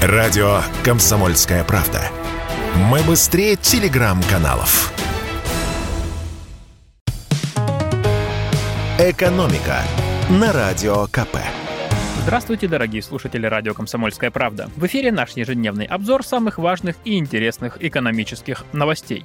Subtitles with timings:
[0.00, 2.00] Радио «Комсомольская правда».
[2.88, 4.92] Мы быстрее телеграм-каналов.
[8.96, 9.82] «Экономика»
[10.30, 11.38] на Радио КП.
[12.22, 14.70] Здравствуйте, дорогие слушатели радио «Комсомольская правда».
[14.76, 19.24] В эфире наш ежедневный обзор самых важных и интересных экономических новостей.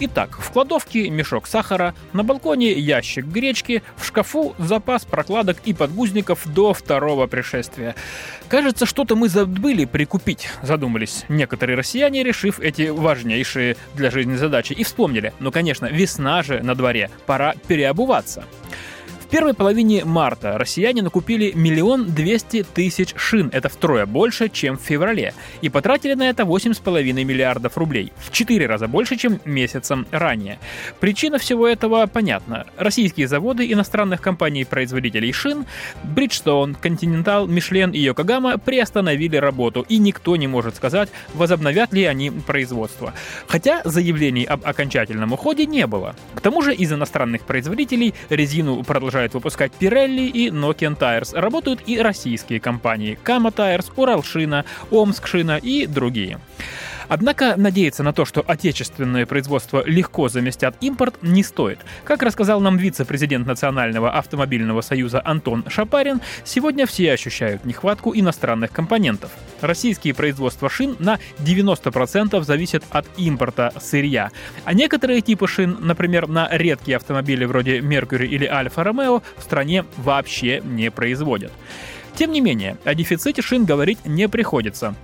[0.00, 6.40] Итак, в кладовке мешок сахара, на балконе ящик гречки, в шкафу запас прокладок и подгузников
[6.52, 7.94] до второго пришествия.
[8.48, 14.72] Кажется, что-то мы забыли прикупить, задумались некоторые россияне, решив эти важнейшие для жизни задачи.
[14.72, 18.44] И вспомнили, ну конечно, весна же на дворе, пора переобуваться.
[19.34, 25.34] Первой половине марта россияне накупили миллион двести тысяч шин, это втрое больше, чем в феврале,
[25.60, 30.60] и потратили на это 8,5 миллиардов рублей, в 4 раза больше, чем месяцем ранее.
[31.00, 32.66] Причина всего этого понятна.
[32.76, 35.66] Российские заводы иностранных компаний-производителей шин
[36.04, 42.30] Bridgestone, Continental, Michelin и Yokohama приостановили работу, и никто не может сказать, возобновят ли они
[42.30, 43.12] производство.
[43.48, 46.14] Хотя заявлений об окончательном уходе не было.
[46.36, 51.38] К тому же из иностранных производителей резину продолжают продолжают выпускать Pirelli и Nokian Tires.
[51.38, 56.38] Работают и российские компании Kama Tires, Уралшина, Омскшина и другие.
[57.08, 61.78] Однако надеяться на то, что отечественное производство легко заместят импорт, не стоит.
[62.04, 69.30] Как рассказал нам вице-президент Национального автомобильного союза Антон Шапарин, сегодня все ощущают нехватку иностранных компонентов.
[69.60, 74.30] Российские производства шин на 90% зависят от импорта сырья,
[74.64, 79.84] а некоторые типы шин, например, на редкие автомобили вроде Mercury или Alfa Romeo, в стране
[79.96, 81.52] вообще не производят.
[82.14, 84.94] Тем не менее, о дефиците шин говорить не приходится.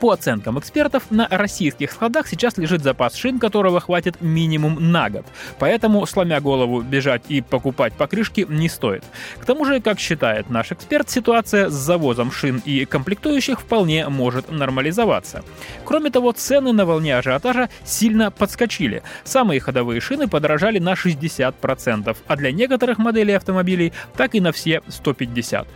[0.00, 5.24] По оценкам экспертов, на российских складах сейчас лежит запас шин, которого хватит минимум на год.
[5.58, 9.04] Поэтому, сломя голову, бежать и покупать покрышки не стоит.
[9.38, 14.50] К тому же, как считает наш эксперт, ситуация с завозом шин и комплектующих вполне может
[14.50, 15.42] нормализоваться.
[15.84, 19.02] Кроме того, цены на волне ажиотажа сильно подскочили.
[19.24, 24.82] Самые ходовые шины подорожали на 60%, а для некоторых моделей автомобилей так и на все
[24.88, 25.66] 150%.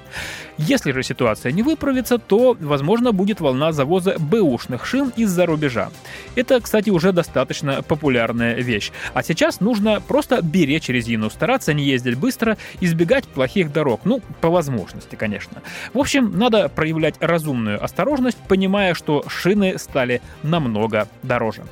[0.59, 5.91] Если же ситуация не выправится, то, возможно, будет волна завоза завоза бэушных шин из-за рубежа.
[6.35, 8.93] Это, кстати, уже достаточно популярная вещь.
[9.15, 14.01] А сейчас нужно просто беречь резину, стараться не ездить быстро, избегать плохих дорог.
[14.05, 15.63] Ну, по возможности, конечно.
[15.95, 21.63] В общем, надо проявлять разумную осторожность, понимая, что шины стали намного дороже.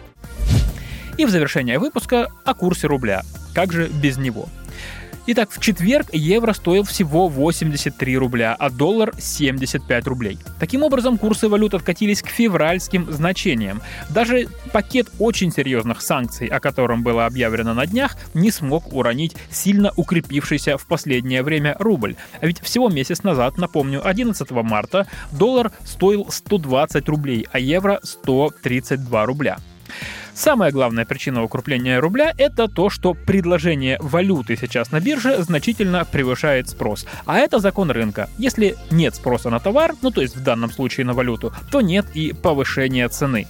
[1.17, 3.23] И в завершение выпуска о курсе рубля.
[3.55, 4.49] Как же без него?
[5.31, 10.39] Итак, в четверг евро стоил всего 83 рубля, а доллар 75 рублей.
[10.59, 13.83] Таким образом, курсы валют откатились к февральским значениям.
[14.09, 19.93] Даже пакет очень серьезных санкций, о котором было объявлено на днях, не смог уронить сильно
[19.97, 22.17] укрепившийся в последнее время рубль.
[22.41, 29.27] А ведь всего месяц назад, напомню, 11 марта доллар стоил 120 рублей, а евро 132
[29.27, 29.59] рубля.
[30.39, 36.69] Самая главная причина укрепления рубля– это то, что предложение валюты сейчас на бирже значительно превышает
[36.69, 37.07] спрос.
[37.27, 38.31] А это закон рынка.
[38.39, 42.07] Если нет спроса на товар, ну то есть в данном случае на валюту, то нет
[42.15, 43.49] и повышения цены.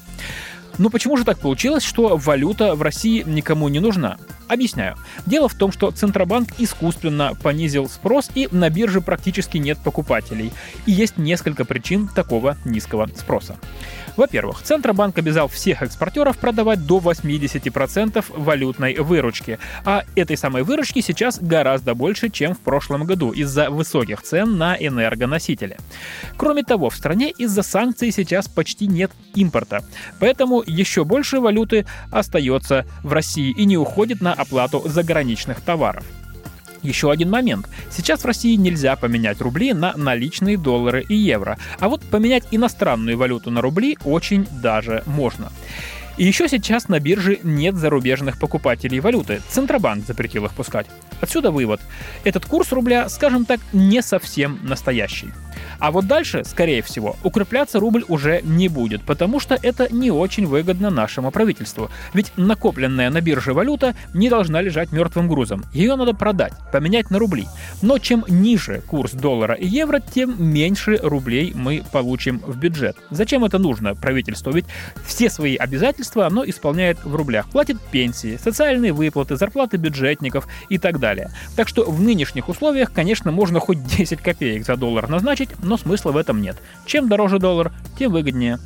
[0.78, 4.16] Но почему же так получилось, что валюта в России никому не нужна?
[4.48, 4.96] Объясняю.
[5.26, 10.52] Дело в том, что Центробанк искусственно понизил спрос и на бирже практически нет покупателей.
[10.86, 13.56] И есть несколько причин такого низкого спроса.
[14.18, 21.38] Во-первых, Центробанк обязал всех экспортеров продавать до 80% валютной выручки, а этой самой выручки сейчас
[21.40, 25.76] гораздо больше, чем в прошлом году из-за высоких цен на энергоносители.
[26.36, 29.84] Кроме того, в стране из-за санкций сейчас почти нет импорта,
[30.18, 36.04] поэтому еще больше валюты остается в России и не уходит на оплату заграничных товаров.
[36.82, 37.68] Еще один момент.
[37.90, 43.18] Сейчас в России нельзя поменять рубли на наличные доллары и евро, а вот поменять иностранную
[43.18, 45.50] валюту на рубли очень даже можно.
[46.16, 49.40] И еще сейчас на бирже нет зарубежных покупателей валюты.
[49.48, 50.86] Центробанк запретил их пускать.
[51.20, 51.80] Отсюда вывод.
[52.24, 55.28] Этот курс рубля, скажем так, не совсем настоящий.
[55.78, 60.46] А вот дальше, скорее всего, укрепляться рубль уже не будет, потому что это не очень
[60.46, 61.90] выгодно нашему правительству.
[62.14, 65.64] Ведь накопленная на бирже валюта не должна лежать мертвым грузом.
[65.72, 67.46] Ее надо продать, поменять на рубли.
[67.82, 72.96] Но чем ниже курс доллара и евро, тем меньше рублей мы получим в бюджет.
[73.10, 74.52] Зачем это нужно правительству?
[74.52, 74.66] Ведь
[75.06, 77.48] все свои обязательства оно исполняет в рублях.
[77.50, 81.30] Платит пенсии, социальные выплаты, зарплаты бюджетников и так далее.
[81.56, 86.12] Так что в нынешних условиях, конечно, можно хоть 10 копеек за доллар назначить, но смысла
[86.12, 86.56] в этом нет.
[86.86, 88.58] Чем дороже доллар, тем выгоднее.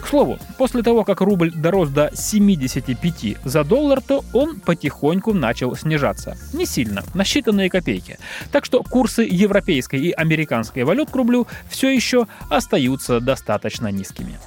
[0.00, 5.74] К слову, после того, как рубль дорос до 75 за доллар, то он потихоньку начал
[5.74, 6.36] снижаться.
[6.52, 8.18] Не сильно, на считанные копейки.
[8.52, 14.38] Так что курсы европейской и американской валют к рублю все еще остаются достаточно низкими.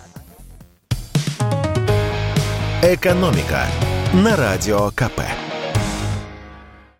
[2.81, 3.65] «Экономика»
[4.13, 5.21] на Радио КП.